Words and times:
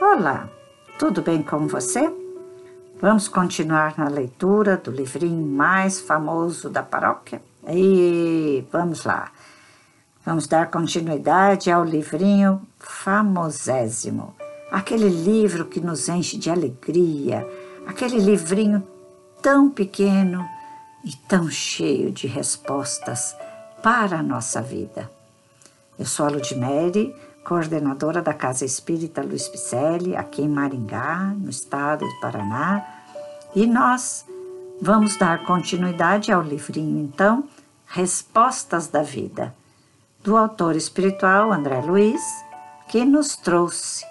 Olá, 0.00 0.50
tudo 0.98 1.22
bem 1.22 1.40
com 1.40 1.68
você? 1.68 2.12
Vamos 3.00 3.28
continuar 3.28 3.96
na 3.96 4.08
leitura 4.08 4.76
do 4.76 4.90
livrinho 4.90 5.46
mais 5.46 6.00
famoso 6.00 6.68
da 6.68 6.82
paróquia? 6.82 7.40
E 7.68 8.64
vamos 8.72 9.04
lá. 9.04 9.30
Vamos 10.26 10.48
dar 10.48 10.68
continuidade 10.70 11.70
ao 11.70 11.84
livrinho 11.84 12.60
famosésimo, 12.78 14.34
aquele 14.70 15.08
livro 15.08 15.66
que 15.66 15.80
nos 15.80 16.08
enche 16.08 16.36
de 16.36 16.50
alegria, 16.50 17.46
aquele 17.86 18.18
livrinho 18.18 18.82
tão 19.40 19.70
pequeno 19.70 20.44
e 21.04 21.14
tão 21.28 21.48
cheio 21.48 22.10
de 22.10 22.26
respostas 22.26 23.36
para 23.80 24.18
a 24.18 24.22
nossa 24.22 24.60
vida. 24.60 25.08
Eu 25.96 26.04
sou 26.04 26.26
a 26.26 26.30
Ludmere, 26.30 27.14
coordenadora 27.44 28.22
da 28.22 28.32
Casa 28.32 28.64
Espírita 28.64 29.22
Luiz 29.22 29.46
Picelli, 29.46 30.16
aqui 30.16 30.42
em 30.42 30.48
Maringá, 30.48 31.34
no 31.36 31.50
estado 31.50 32.06
do 32.06 32.20
Paraná, 32.20 32.84
e 33.54 33.66
nós 33.66 34.24
vamos 34.80 35.16
dar 35.16 35.44
continuidade 35.44 36.32
ao 36.32 36.42
livrinho, 36.42 37.04
então, 37.04 37.44
Respostas 37.86 38.88
da 38.88 39.02
Vida, 39.02 39.54
do 40.22 40.36
autor 40.36 40.74
espiritual 40.74 41.52
André 41.52 41.80
Luiz, 41.82 42.22
que 42.88 43.04
nos 43.04 43.36
trouxe 43.36 44.04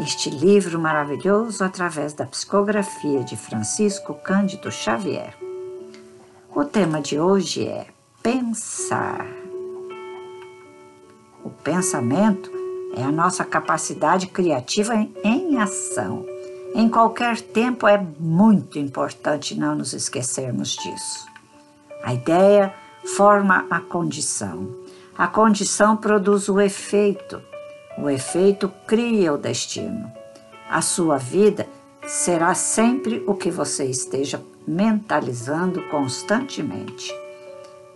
este 0.00 0.28
livro 0.28 0.78
maravilhoso 0.78 1.64
através 1.64 2.12
da 2.12 2.26
psicografia 2.26 3.22
de 3.22 3.36
Francisco 3.36 4.14
Cândido 4.14 4.70
Xavier. 4.70 5.34
O 6.54 6.64
tema 6.64 7.00
de 7.00 7.18
hoje 7.18 7.66
é 7.66 7.86
pensar. 8.22 9.26
O 11.44 11.50
pensamento 11.50 12.61
é 12.94 13.02
a 13.02 13.12
nossa 13.12 13.44
capacidade 13.44 14.26
criativa 14.26 14.94
em 15.24 15.58
ação. 15.58 16.26
Em 16.74 16.88
qualquer 16.88 17.40
tempo 17.40 17.86
é 17.86 17.98
muito 18.18 18.78
importante 18.78 19.58
não 19.58 19.74
nos 19.74 19.92
esquecermos 19.92 20.70
disso. 20.70 21.26
A 22.02 22.14
ideia 22.14 22.74
forma 23.16 23.66
a 23.70 23.80
condição. 23.80 24.74
A 25.16 25.26
condição 25.26 25.96
produz 25.96 26.48
o 26.48 26.60
efeito. 26.60 27.42
O 27.98 28.08
efeito 28.08 28.72
cria 28.86 29.32
o 29.32 29.38
destino. 29.38 30.10
A 30.68 30.80
sua 30.80 31.18
vida 31.18 31.68
será 32.06 32.54
sempre 32.54 33.22
o 33.26 33.34
que 33.34 33.50
você 33.50 33.84
esteja 33.84 34.42
mentalizando 34.66 35.82
constantemente. 35.88 37.14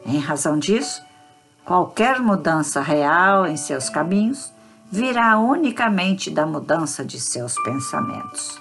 Em 0.04 0.18
razão 0.18 0.58
disso, 0.58 1.02
qualquer 1.64 2.20
mudança 2.20 2.80
real 2.80 3.46
em 3.46 3.56
seus 3.56 3.88
caminhos 3.88 4.52
virá 4.90 5.38
unicamente 5.38 6.30
da 6.30 6.46
mudança 6.46 7.04
de 7.04 7.20
seus 7.20 7.54
pensamentos. 7.62 8.60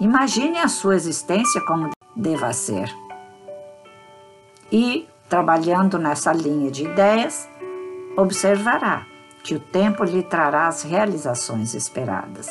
Imagine 0.00 0.58
a 0.58 0.68
sua 0.68 0.94
existência 0.94 1.60
como 1.62 1.90
deva 2.14 2.52
ser. 2.52 2.94
E, 4.70 5.08
trabalhando 5.28 5.98
nessa 5.98 6.32
linha 6.32 6.70
de 6.70 6.84
ideias, 6.84 7.48
observará 8.16 9.06
que 9.44 9.54
o 9.54 9.60
tempo 9.60 10.04
lhe 10.04 10.22
trará 10.22 10.66
as 10.66 10.82
realizações 10.82 11.74
esperadas. 11.74 12.48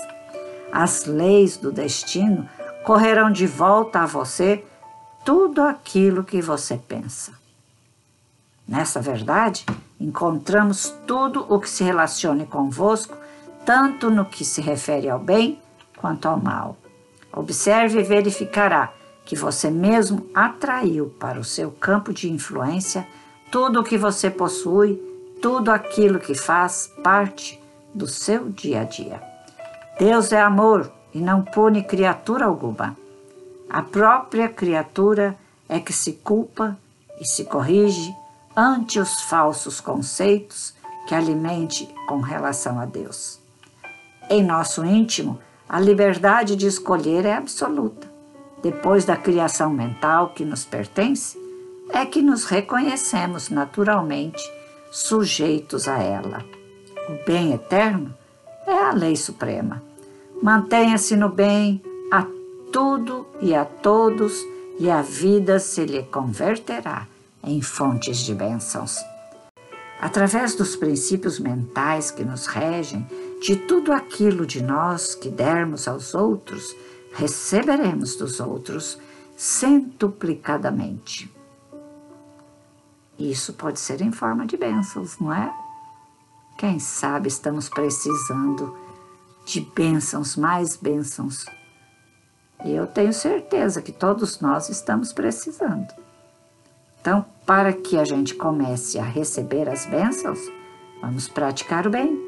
As 0.71 1.05
leis 1.05 1.57
do 1.57 1.71
destino 1.71 2.47
correrão 2.83 3.31
de 3.31 3.45
volta 3.45 4.01
a 4.01 4.05
você 4.05 4.63
tudo 5.25 5.61
aquilo 5.61 6.23
que 6.23 6.41
você 6.41 6.77
pensa. 6.77 7.33
Nessa 8.67 9.01
verdade, 9.01 9.65
encontramos 9.99 10.93
tudo 11.07 11.45
o 11.49 11.59
que 11.59 11.69
se 11.69 11.83
relacione 11.83 12.45
convosco, 12.45 13.15
tanto 13.65 14.09
no 14.09 14.25
que 14.25 14.43
se 14.45 14.61
refere 14.61 15.09
ao 15.09 15.19
bem 15.19 15.59
quanto 15.97 16.27
ao 16.27 16.39
mal. 16.39 16.77
Observe 17.31 17.99
e 17.99 18.03
verificará 18.03 18.93
que 19.25 19.35
você 19.35 19.69
mesmo 19.69 20.29
atraiu 20.33 21.07
para 21.19 21.39
o 21.39 21.43
seu 21.43 21.71
campo 21.71 22.13
de 22.13 22.31
influência 22.31 23.07
tudo 23.51 23.79
o 23.79 23.83
que 23.83 23.97
você 23.97 24.29
possui, 24.29 25.01
tudo 25.41 25.71
aquilo 25.71 26.19
que 26.19 26.35
faz 26.35 26.91
parte 27.03 27.61
do 27.93 28.07
seu 28.07 28.49
dia 28.49 28.81
a 28.81 28.83
dia. 28.83 29.21
Deus 29.97 30.31
é 30.31 30.41
amor 30.41 30.91
e 31.13 31.19
não 31.19 31.41
pune 31.41 31.83
criatura 31.83 32.45
alguma. 32.45 32.95
A 33.69 33.81
própria 33.81 34.47
criatura 34.47 35.35
é 35.67 35.79
que 35.79 35.93
se 35.93 36.13
culpa 36.13 36.77
e 37.19 37.25
se 37.25 37.45
corrige 37.45 38.13
ante 38.55 38.99
os 38.99 39.21
falsos 39.21 39.81
conceitos 39.81 40.73
que 41.07 41.13
alimente 41.13 41.93
com 42.07 42.21
relação 42.21 42.79
a 42.79 42.85
Deus. 42.85 43.39
Em 44.29 44.43
nosso 44.43 44.85
íntimo, 44.85 45.39
a 45.67 45.79
liberdade 45.79 46.55
de 46.55 46.65
escolher 46.65 47.25
é 47.25 47.33
absoluta. 47.33 48.07
Depois 48.63 49.05
da 49.05 49.17
criação 49.17 49.69
mental 49.69 50.29
que 50.29 50.45
nos 50.45 50.63
pertence, 50.63 51.37
é 51.91 52.05
que 52.05 52.21
nos 52.21 52.45
reconhecemos 52.45 53.49
naturalmente 53.49 54.41
sujeitos 54.91 55.87
a 55.87 55.99
ela. 55.99 56.43
O 57.07 57.25
bem 57.25 57.53
eterno 57.53 58.13
é 58.65 58.73
a 58.73 58.91
lei 58.91 59.15
suprema. 59.15 59.83
Mantenha-se 60.41 61.15
no 61.15 61.29
bem 61.29 61.81
a 62.11 62.25
tudo 62.71 63.27
e 63.41 63.53
a 63.53 63.65
todos, 63.65 64.33
e 64.79 64.89
a 64.89 65.01
vida 65.01 65.59
se 65.59 65.85
lhe 65.85 66.03
converterá 66.03 67.07
em 67.45 67.61
fontes 67.61 68.17
de 68.17 68.33
bênçãos. 68.33 68.97
Através 69.99 70.55
dos 70.55 70.75
princípios 70.75 71.39
mentais 71.39 72.11
que 72.11 72.23
nos 72.23 72.47
regem, 72.47 73.07
de 73.41 73.55
tudo 73.55 73.93
aquilo 73.93 74.45
de 74.45 74.61
nós 74.61 75.15
que 75.15 75.29
dermos 75.29 75.87
aos 75.87 76.13
outros, 76.13 76.75
receberemos 77.13 78.15
dos 78.15 78.39
outros 78.39 78.99
centuplicadamente. 79.37 81.33
Isso 83.17 83.53
pode 83.53 83.79
ser 83.79 84.01
em 84.01 84.11
forma 84.11 84.45
de 84.45 84.57
bênçãos, 84.57 85.17
não 85.19 85.33
é? 85.33 85.53
Quem 86.57 86.79
sabe 86.79 87.27
estamos 87.27 87.69
precisando 87.69 88.77
de 89.45 89.61
bênçãos, 89.61 90.35
mais 90.35 90.75
bênçãos. 90.75 91.45
E 92.65 92.71
eu 92.71 92.87
tenho 92.87 93.13
certeza 93.13 93.81
que 93.81 93.91
todos 93.91 94.39
nós 94.39 94.69
estamos 94.69 95.13
precisando. 95.13 95.93
Então, 97.05 97.23
para 97.45 97.71
que 97.71 97.99
a 97.99 98.03
gente 98.03 98.33
comece 98.33 98.97
a 98.97 99.03
receber 99.03 99.69
as 99.69 99.85
bênçãos, 99.85 100.39
vamos 100.99 101.27
praticar 101.27 101.85
o 101.85 101.91
bem. 101.91 102.19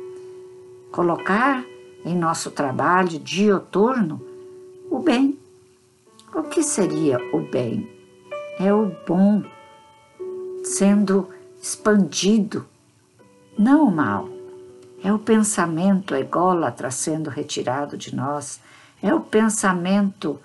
Colocar 0.92 1.66
em 2.06 2.16
nosso 2.16 2.52
trabalho 2.52 3.18
dioturno 3.18 4.22
o 4.92 5.00
bem. 5.00 5.36
O 6.32 6.44
que 6.44 6.62
seria 6.62 7.18
o 7.36 7.40
bem? 7.40 7.90
É 8.60 8.72
o 8.72 8.92
bom 9.08 9.42
sendo 10.64 11.28
expandido, 11.60 12.64
não 13.58 13.88
o 13.88 13.92
mal. 13.92 14.30
É 15.04 15.12
o 15.12 15.18
pensamento 15.18 16.14
ególatra 16.14 16.92
sendo 16.92 17.32
retirado 17.32 17.98
de 17.98 18.16
nós, 18.16 18.62
é 19.02 19.12
o 19.12 19.22
pensamento 19.22 20.40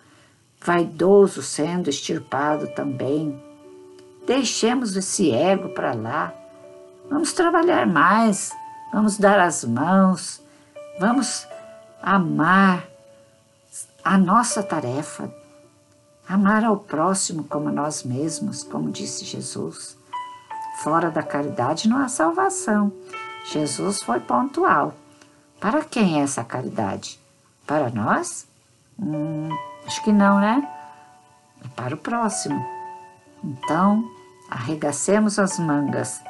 vaidoso 0.59 1.43
sendo 1.43 1.91
extirpado 1.91 2.69
também 2.69 3.52
Deixemos 4.27 4.97
esse 4.97 5.31
ego 5.31 5.71
para 5.71 5.95
lá. 5.95 6.33
Vamos 7.11 7.33
trabalhar 7.33 7.87
mais, 7.87 8.53
vamos 8.93 9.19
dar 9.19 9.41
as 9.41 9.65
mãos, 9.65 10.41
vamos 10.99 11.47
amar 12.03 12.85
a 14.05 14.17
nossa 14.17 14.63
tarefa, 14.63 15.33
amar 16.29 16.65
ao 16.65 16.77
próximo 16.77 17.45
como 17.45 17.71
nós 17.71 18.03
mesmos, 18.03 18.63
como 18.63 18.91
disse 18.91 19.25
Jesus. 19.25 19.97
Fora 20.83 21.11
da 21.11 21.23
caridade 21.23 21.89
não 21.89 21.99
há 21.99 22.09
salvação. 22.09 22.93
Jesus 23.53 24.03
foi 24.03 24.21
pontual. 24.21 24.95
Para 25.61 25.85
quem 25.85 26.21
é 26.21 26.23
essa 26.23 26.43
caridade? 26.43 27.21
Para 27.67 27.91
nós? 27.91 28.47
Hum, 28.99 29.49
acho 29.87 30.03
que 30.03 30.13
não, 30.13 30.41
né? 30.41 30.69
É 31.65 31.69
para 31.69 31.95
o 31.95 31.99
próximo. 31.99 32.72
Então, 33.45 34.11
arregacemos 34.49 35.39
as 35.39 35.59
mangas 35.59 36.23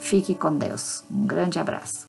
Fique 0.00 0.34
com 0.34 0.56
Deus. 0.56 1.02
Um 1.10 1.26
grande 1.26 1.58
abraço. 1.58 2.02